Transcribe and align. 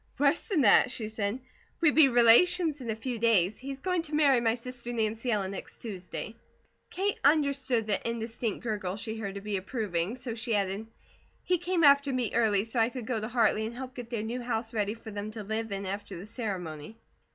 "Worse 0.17 0.41
than 0.47 0.61
that," 0.61 0.89
she 0.89 1.07
said. 1.09 1.39
"We 1.79 1.91
be 1.91 2.07
relations 2.09 2.81
in 2.81 2.89
a 2.89 2.95
few 2.95 3.19
days. 3.19 3.59
He's 3.59 3.79
going 3.81 4.01
to 4.01 4.15
marry 4.15 4.41
my 4.41 4.55
sister 4.55 4.91
Nancy 4.91 5.29
Ellen 5.29 5.51
next 5.51 5.77
Tuesday." 5.79 6.33
Kate 6.89 7.19
understood 7.23 7.85
the 7.85 8.09
indistinct 8.09 8.63
gurgle 8.63 8.95
she 8.95 9.17
heard 9.19 9.35
to 9.35 9.41
be 9.41 9.57
approving, 9.57 10.15
so 10.15 10.33
she 10.33 10.55
added: 10.55 10.87
"He 11.43 11.59
came 11.59 11.83
after 11.83 12.11
me 12.11 12.33
early 12.33 12.63
so 12.63 12.79
I 12.79 12.89
could 12.89 13.05
go 13.05 13.19
to 13.21 13.27
Hartley 13.27 13.63
and 13.67 13.75
help 13.75 13.93
get 13.93 14.09
their 14.09 14.23
new 14.23 14.41
house 14.41 14.73
ready 14.73 14.95
for 14.95 15.11
them 15.11 15.29
to 15.33 15.43
live 15.43 15.71
in 15.71 15.85
after 15.85 16.17
the 16.17 16.25
ceremony." 16.25 16.97